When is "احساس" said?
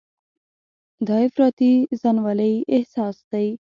2.75-3.17